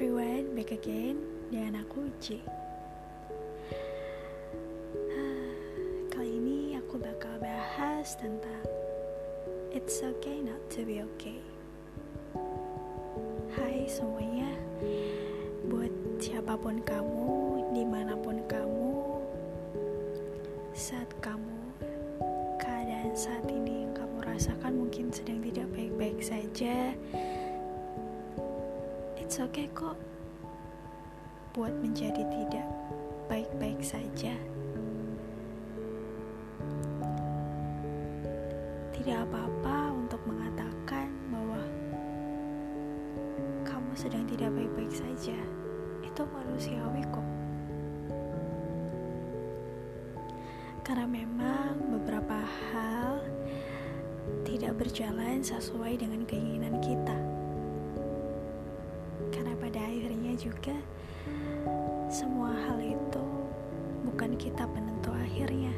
[0.00, 1.20] everyone, back again
[1.52, 2.40] dengan aku J.
[6.16, 8.64] Kali ini aku bakal bahas tentang
[9.76, 11.44] It's okay not to be okay.
[13.52, 14.48] Hai semuanya,
[15.68, 19.04] buat siapa pun kamu, di mana pun kamu,
[20.72, 21.76] saat kamu
[22.56, 26.96] keadaan saat ini yang kamu rasakan mungkin sedang tidak baik-baik saja
[29.30, 29.94] it's okay kok
[31.54, 32.66] buat menjadi tidak
[33.30, 34.34] baik-baik saja.
[38.90, 41.62] Tidak apa-apa untuk mengatakan bahwa
[43.62, 45.38] kamu sedang tidak baik-baik saja.
[46.02, 47.28] Itu manusiawi kok.
[50.82, 52.42] Karena memang beberapa
[52.74, 53.22] hal
[54.42, 57.39] tidak berjalan sesuai dengan keinginan kita
[60.40, 60.72] juga
[62.08, 63.26] semua hal itu
[64.08, 65.76] bukan kita penentu akhirnya.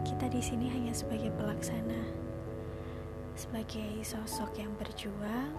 [0.00, 2.08] Kita di sini hanya sebagai pelaksana,
[3.36, 5.52] sebagai sosok yang berjuang,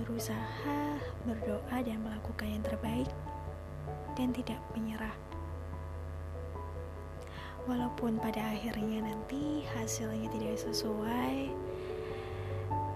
[0.00, 0.96] berusaha,
[1.28, 3.10] berdoa dan melakukan yang terbaik
[4.16, 5.12] dan tidak menyerah.
[7.68, 11.52] Walaupun pada akhirnya nanti hasilnya tidak sesuai,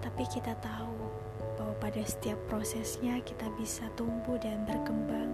[0.01, 1.04] tapi kita tahu
[1.79, 5.31] pada setiap prosesnya kita bisa tumbuh dan berkembang,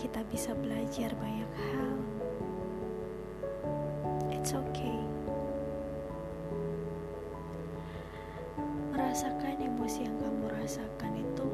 [0.00, 1.96] kita bisa belajar banyak hal.
[4.32, 4.98] It's okay.
[8.92, 11.50] Merasakan emosi yang kamu rasakan itu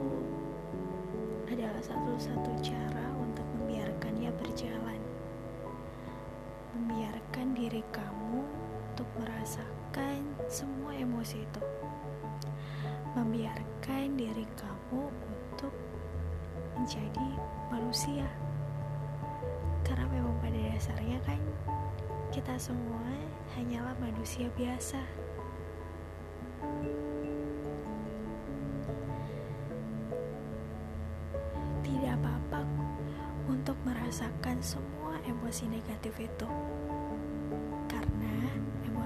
[1.50, 5.00] adalah satu-satu cara untuk membiarkannya berjalan.
[6.78, 8.46] Membiarkan diri kamu
[8.94, 11.62] untuk merasakan semua emosi itu
[13.12, 15.74] membiarkan diri kamu untuk
[16.72, 17.28] menjadi
[17.68, 18.24] manusia.
[19.84, 21.40] Karena memang pada dasarnya kan
[22.32, 23.04] kita semua
[23.52, 25.00] hanyalah manusia biasa.
[31.84, 32.64] Tidak apa-apa
[33.44, 36.48] untuk merasakan semua emosi negatif itu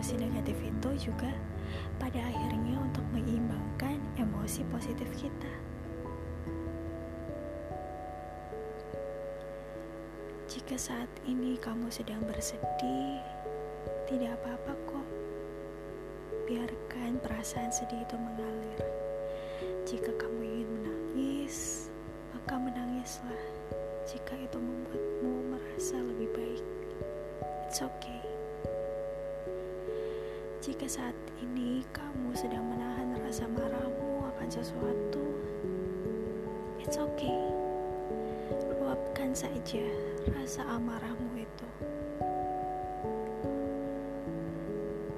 [0.06, 1.34] emosi negatif itu juga
[1.98, 5.50] pada akhirnya untuk menyeimbangkan emosi positif kita.
[10.46, 13.18] Jika saat ini kamu sedang bersedih,
[14.06, 15.08] tidak apa-apa kok.
[16.46, 18.82] Biarkan perasaan sedih itu mengalir.
[19.90, 21.90] Jika kamu ingin menangis,
[22.30, 23.42] maka menangislah.
[24.06, 26.62] Jika itu membuatmu merasa lebih baik,
[27.66, 28.15] it's okay.
[30.66, 35.22] Jika saat ini kamu sedang menahan rasa marahmu akan sesuatu,
[36.82, 37.38] it's okay.
[38.74, 39.86] Luapkan saja
[40.34, 41.68] rasa amarahmu itu.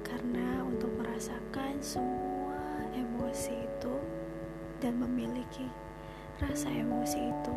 [0.05, 3.97] Karena untuk merasakan semua emosi itu
[4.85, 5.65] dan memiliki
[6.45, 7.55] rasa emosi itu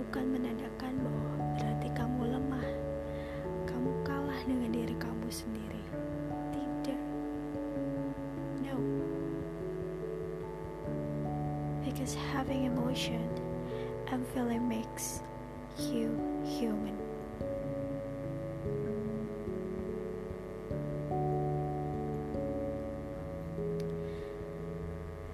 [0.00, 1.13] bukan menandakan bahwa
[5.34, 5.82] sendiri.
[6.54, 7.00] Tidak.
[8.62, 8.78] No.
[11.82, 13.26] Because having emotion
[14.14, 15.26] and feeling makes
[15.90, 16.14] you
[16.46, 16.94] human.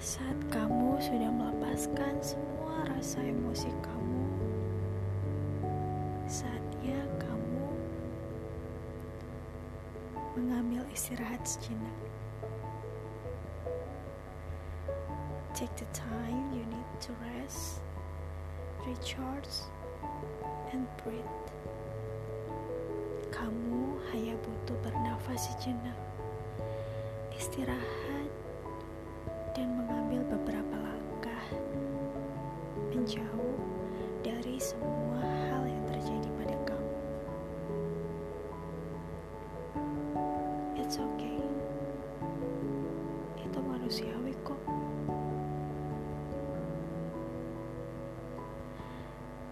[0.00, 4.24] Saat kamu sudah melepaskan semua rasa emosi kamu,
[6.24, 7.29] saatnya kamu
[10.40, 11.92] mengambil istirahat sejenak.
[15.52, 17.84] Take the time you need to rest,
[18.88, 19.68] recharge,
[20.72, 21.36] and breathe.
[23.28, 25.98] Kamu hanya butuh bernafas sejenak,
[27.36, 28.32] istirahat,
[29.52, 31.44] dan mengambil beberapa langkah
[32.96, 33.60] menjauh
[34.24, 35.20] dari semua
[35.52, 36.39] hal yang terjadi
[40.90, 41.38] It's okay.
[43.38, 44.58] Itu manusiawi kok.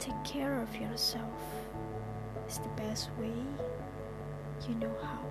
[0.02, 1.38] Take care of yourself.
[2.42, 3.38] It's the best way
[4.66, 5.22] you know how.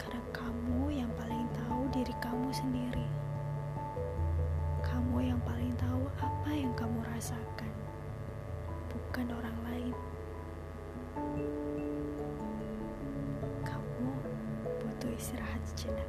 [0.00, 3.04] Karena kamu yang paling tahu diri kamu sendiri.
[4.80, 7.74] Kamu yang paling tahu apa yang kamu rasakan,
[8.88, 9.92] bukan orang lain.
[15.22, 16.08] Istirahat sejenak.